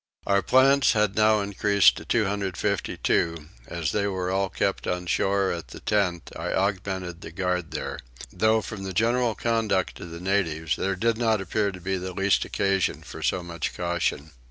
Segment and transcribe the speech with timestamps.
[0.25, 5.67] Our plants had now increased to 252: as they were all kept on shore at
[5.67, 7.99] the tent I augmented the guard there,
[8.33, 13.03] though from the general conduct of the natives there did not appear the least occasion
[13.03, 14.31] for so much caution.